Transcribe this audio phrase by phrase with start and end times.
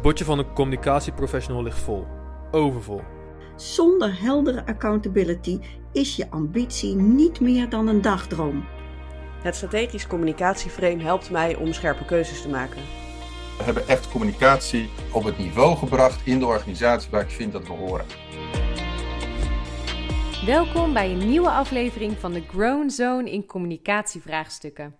[0.00, 2.06] Het bordje van een communicatieprofessional ligt vol.
[2.50, 3.00] Overvol.
[3.56, 5.60] Zonder heldere accountability
[5.92, 8.64] is je ambitie niet meer dan een dagdroom.
[9.42, 12.82] Het strategisch communicatieframe helpt mij om scherpe keuzes te maken.
[13.58, 17.66] We hebben echt communicatie op het niveau gebracht in de organisatie waar ik vind dat
[17.66, 18.06] we horen.
[20.46, 24.94] Welkom bij een nieuwe aflevering van de Grown Zone in communicatievraagstukken.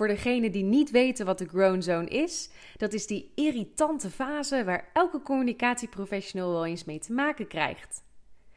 [0.00, 4.64] Voor degenen die niet weten wat de Grown Zone is, dat is die irritante fase
[4.64, 8.04] waar elke communicatieprofessional wel eens mee te maken krijgt.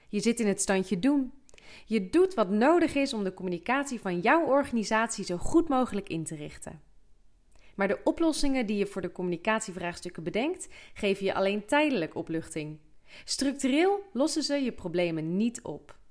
[0.10, 1.34] Je zit in het standje doen.
[1.86, 6.24] Je doet wat nodig is om de communicatie van jouw organisatie zo goed mogelijk in
[6.24, 6.82] te richten.
[7.76, 12.80] Maar de oplossingen die je voor de communicatievraagstukken bedenkt, geven je alleen tijdelijk opluchting.
[13.26, 16.02] Structureel lossen ze je problemen niet op.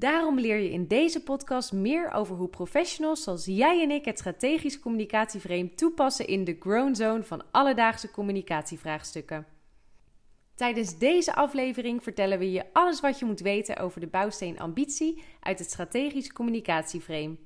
[0.00, 4.18] Daarom leer je in deze podcast meer over hoe professionals zoals jij en ik het
[4.18, 9.46] strategisch communicatieframe toepassen in de grown zone van alledaagse communicatievraagstukken.
[10.54, 15.22] Tijdens deze aflevering vertellen we je alles wat je moet weten over de bouwsteen ambitie
[15.40, 17.36] uit het strategisch communicatieframe.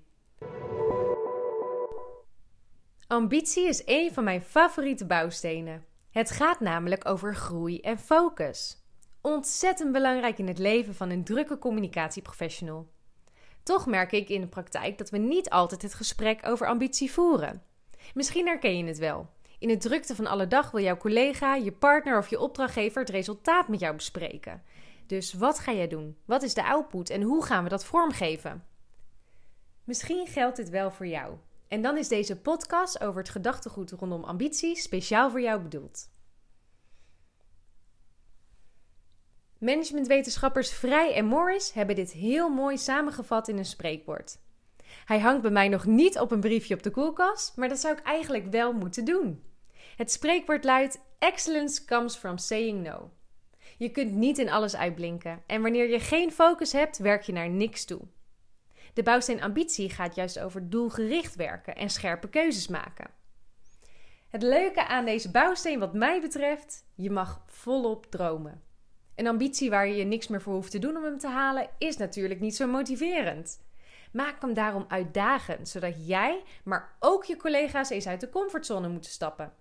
[3.06, 5.84] Ambitie is een van mijn favoriete bouwstenen.
[6.10, 8.83] Het gaat namelijk over groei en focus.
[9.26, 12.88] Ontzettend belangrijk in het leven van een drukke communicatieprofessional.
[13.62, 17.62] Toch merk ik in de praktijk dat we niet altijd het gesprek over ambitie voeren.
[18.14, 19.30] Misschien herken je het wel.
[19.58, 23.10] In de drukte van alle dag wil jouw collega, je partner of je opdrachtgever het
[23.10, 24.62] resultaat met jou bespreken.
[25.06, 26.16] Dus wat ga jij doen?
[26.24, 28.64] Wat is de output en hoe gaan we dat vormgeven?
[29.84, 31.34] Misschien geldt dit wel voor jou.
[31.68, 36.12] En dan is deze podcast over het gedachtegoed rondom ambitie speciaal voor jou bedoeld.
[39.58, 44.38] Managementwetenschappers Vrij en Morris hebben dit heel mooi samengevat in een spreekwoord.
[45.04, 47.96] Hij hangt bij mij nog niet op een briefje op de koelkast, maar dat zou
[47.96, 49.42] ik eigenlijk wel moeten doen.
[49.96, 53.10] Het spreekwoord luidt: Excellence comes from saying no.
[53.76, 57.48] Je kunt niet in alles uitblinken en wanneer je geen focus hebt, werk je naar
[57.48, 58.00] niks toe.
[58.94, 63.10] De bouwsteen ambitie gaat juist over doelgericht werken en scherpe keuzes maken.
[64.28, 68.62] Het leuke aan deze bouwsteen, wat mij betreft, je mag volop dromen.
[69.16, 71.96] Een ambitie waar je niks meer voor hoeft te doen om hem te halen, is
[71.96, 73.62] natuurlijk niet zo motiverend.
[74.12, 79.10] Maak hem daarom uitdagend, zodat jij, maar ook je collega's eens uit de comfortzone moeten
[79.10, 79.52] stappen.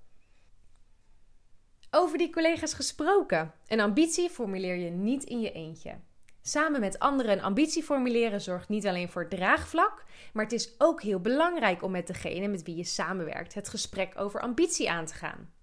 [1.92, 3.54] Over die collega's gesproken.
[3.68, 6.00] Een ambitie formuleer je niet in je eentje.
[6.42, 10.04] Samen met anderen een ambitie formuleren zorgt niet alleen voor draagvlak,
[10.34, 14.20] maar het is ook heel belangrijk om met degene met wie je samenwerkt het gesprek
[14.20, 15.54] over ambitie aan te gaan.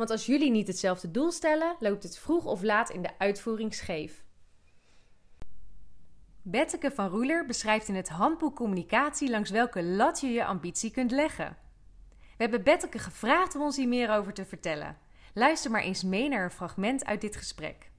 [0.00, 3.74] Want als jullie niet hetzelfde doel stellen, loopt het vroeg of laat in de uitvoering
[3.74, 4.24] scheef.
[6.42, 11.10] Betteke van Roeler beschrijft in het handboek communicatie langs welke lat je je ambitie kunt
[11.10, 11.56] leggen.
[12.18, 14.98] We hebben Betteke gevraagd om ons hier meer over te vertellen.
[15.34, 17.90] Luister maar eens mee naar een fragment uit dit gesprek.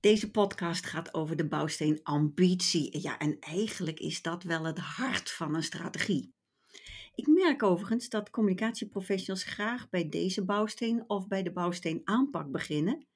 [0.00, 3.02] Deze podcast gaat over de bouwsteen ambitie.
[3.02, 6.33] Ja, en eigenlijk is dat wel het hart van een strategie.
[7.14, 13.06] Ik merk overigens dat communicatieprofessionals graag bij deze bouwsteen of bij de bouwsteen aanpak beginnen.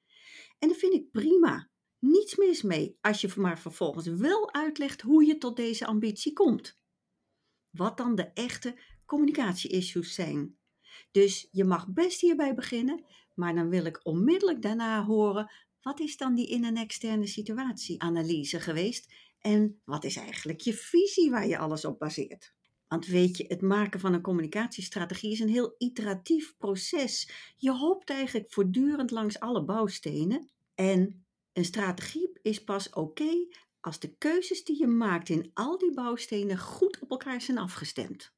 [0.59, 1.69] En dat vind ik prima.
[1.99, 6.79] Niets mis mee als je maar vervolgens wel uitlegt hoe je tot deze ambitie komt.
[7.69, 10.57] Wat dan de echte communicatie-issues zijn.
[11.11, 13.05] Dus je mag best hierbij beginnen,
[13.35, 15.51] maar dan wil ik onmiddellijk daarna horen
[15.81, 21.29] wat is dan die in- en externe situatieanalyse geweest en wat is eigenlijk je visie
[21.29, 22.57] waar je alles op baseert.
[22.89, 27.29] Want weet je, het maken van een communicatiestrategie is een heel iteratief proces.
[27.57, 30.49] Je hopt eigenlijk voortdurend langs alle bouwstenen.
[30.75, 33.47] En een strategie is pas oké
[33.79, 38.33] als de keuzes die je maakt in al die bouwstenen goed op elkaar zijn afgestemd.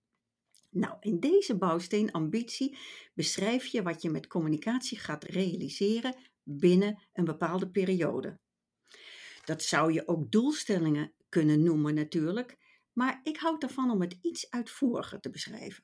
[0.69, 2.78] Nou, in deze bouwsteen ambitie
[3.13, 8.39] beschrijf je wat je met communicatie gaat realiseren binnen een bepaalde periode.
[9.45, 12.57] Dat zou je ook doelstellingen kunnen noemen natuurlijk,
[12.94, 15.84] maar ik houd ervan om het iets uitvoeriger te beschrijven.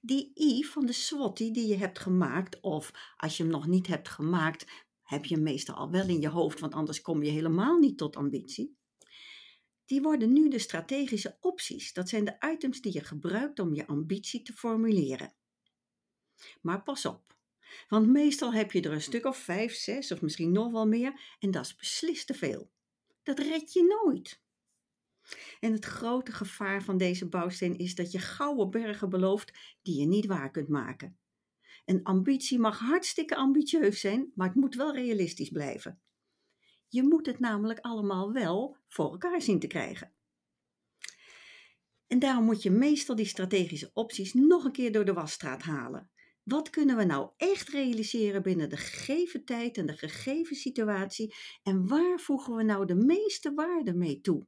[0.00, 3.86] Die I van de SWOT die je hebt gemaakt, of als je hem nog niet
[3.86, 4.66] hebt gemaakt,
[5.02, 7.98] heb je hem meestal al wel in je hoofd, want anders kom je helemaal niet
[7.98, 8.78] tot ambitie.
[9.84, 11.92] Die worden nu de strategische opties.
[11.92, 15.34] Dat zijn de items die je gebruikt om je ambitie te formuleren.
[16.60, 17.36] Maar pas op,
[17.88, 21.36] want meestal heb je er een stuk of vijf, zes of misschien nog wel meer
[21.38, 22.70] en dat is beslist te veel.
[23.22, 24.40] Dat red je nooit.
[25.60, 30.06] En het grote gevaar van deze bouwsteen is dat je gouden bergen belooft die je
[30.06, 31.18] niet waar kunt maken.
[31.84, 36.00] Een ambitie mag hartstikke ambitieus zijn, maar het moet wel realistisch blijven.
[36.88, 40.12] Je moet het namelijk allemaal wel voor elkaar zien te krijgen.
[42.06, 46.10] En daarom moet je meestal die strategische opties nog een keer door de wasstraat halen.
[46.42, 51.34] Wat kunnen we nou echt realiseren binnen de gegeven tijd en de gegeven situatie?
[51.62, 54.46] En waar voegen we nou de meeste waarde mee toe?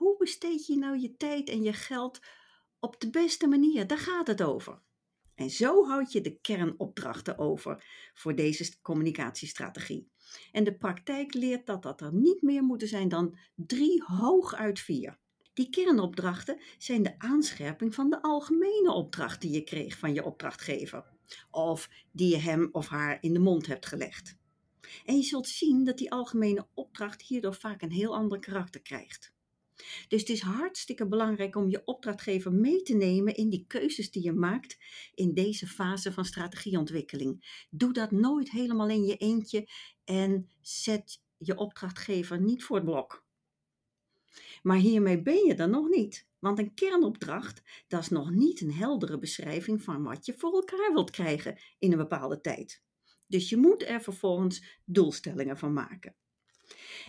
[0.00, 2.20] Hoe besteed je nou je tijd en je geld
[2.78, 3.86] op de beste manier?
[3.86, 4.82] Daar gaat het over.
[5.34, 10.10] En zo houd je de kernopdrachten over voor deze communicatiestrategie.
[10.52, 15.18] En de praktijk leert dat dat er niet meer moeten zijn dan drie, hooguit vier.
[15.52, 21.04] Die kernopdrachten zijn de aanscherping van de algemene opdracht die je kreeg van je opdrachtgever,
[21.50, 24.36] of die je hem of haar in de mond hebt gelegd.
[25.04, 29.38] En je zult zien dat die algemene opdracht hierdoor vaak een heel ander karakter krijgt.
[30.08, 34.22] Dus het is hartstikke belangrijk om je opdrachtgever mee te nemen in die keuzes die
[34.22, 34.78] je maakt
[35.14, 37.64] in deze fase van strategieontwikkeling.
[37.70, 39.68] Doe dat nooit helemaal in je eentje
[40.04, 43.24] en zet je opdrachtgever niet voor het blok.
[44.62, 46.28] Maar hiermee ben je er nog niet.
[46.38, 50.92] Want een kernopdracht, dat is nog niet een heldere beschrijving van wat je voor elkaar
[50.92, 52.82] wilt krijgen in een bepaalde tijd.
[53.26, 56.14] Dus je moet er vervolgens doelstellingen van maken.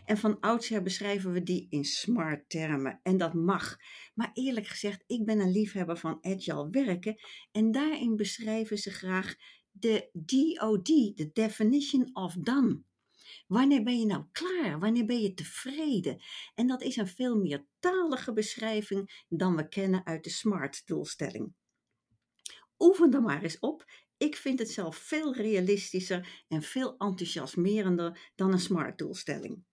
[0.05, 2.99] En van oudsher beschrijven we die in smart termen.
[3.03, 3.77] En dat mag.
[4.13, 7.15] Maar eerlijk gezegd, ik ben een liefhebber van agile werken.
[7.51, 9.35] En daarin beschrijven ze graag
[9.71, 10.85] de DOD,
[11.17, 12.81] de Definition of Done.
[13.47, 14.79] Wanneer ben je nou klaar?
[14.79, 16.21] Wanneer ben je tevreden?
[16.55, 21.53] En dat is een veel meer talige beschrijving dan we kennen uit de SMART-doelstelling.
[22.79, 23.85] Oefen er maar eens op.
[24.21, 29.63] Ik vind het zelf veel realistischer en veel enthousiasmerender dan een SMART-doelstelling.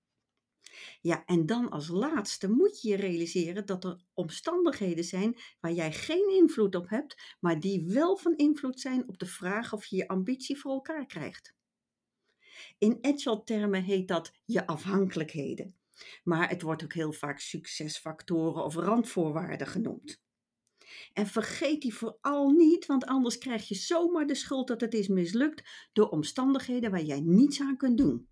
[1.01, 5.93] Ja, en dan als laatste moet je je realiseren dat er omstandigheden zijn waar jij
[5.93, 9.97] geen invloed op hebt, maar die wel van invloed zijn op de vraag of je
[9.97, 11.55] je ambitie voor elkaar krijgt.
[12.79, 15.77] In agile-termen heet dat je afhankelijkheden.
[16.25, 20.21] Maar het wordt ook heel vaak succesfactoren of randvoorwaarden genoemd.
[21.13, 25.09] En vergeet die vooral niet, want anders krijg je zomaar de schuld dat het is
[25.09, 28.29] mislukt door omstandigheden waar jij niets aan kunt doen.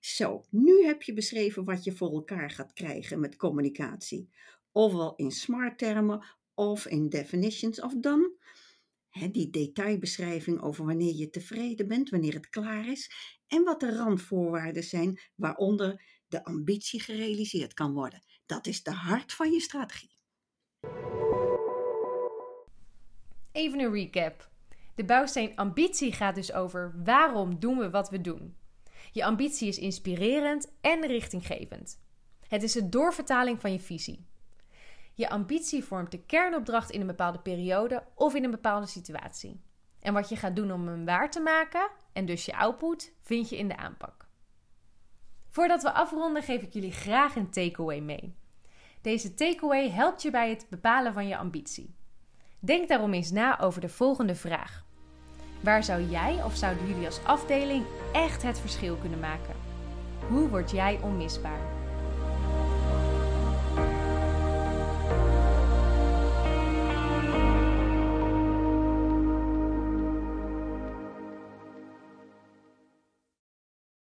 [0.00, 4.30] Zo, nu heb je beschreven wat je voor elkaar gaat krijgen met communicatie.
[4.72, 6.24] Ofwel in smart termen
[6.54, 8.38] of in definitions of done
[9.30, 13.10] die detailbeschrijving over wanneer je tevreden bent, wanneer het klaar is
[13.46, 18.24] en wat de randvoorwaarden zijn waaronder de ambitie gerealiseerd kan worden.
[18.46, 20.19] Dat is de hart van je strategie.
[23.52, 24.48] Even een recap.
[24.94, 28.56] De bouwsteen ambitie gaat dus over waarom doen we wat we doen.
[29.12, 32.00] Je ambitie is inspirerend en richtinggevend.
[32.48, 34.26] Het is de doorvertaling van je visie.
[35.14, 39.60] Je ambitie vormt de kernopdracht in een bepaalde periode of in een bepaalde situatie.
[40.00, 43.48] En wat je gaat doen om hem waar te maken, en dus je output, vind
[43.48, 44.28] je in de aanpak.
[45.48, 48.34] Voordat we afronden, geef ik jullie graag een takeaway mee.
[49.00, 51.94] Deze takeaway helpt je bij het bepalen van je ambitie.
[52.58, 54.84] Denk daarom eens na over de volgende vraag.
[55.60, 59.54] Waar zou jij of zouden jullie als afdeling echt het verschil kunnen maken?
[60.28, 61.79] Hoe word jij onmisbaar?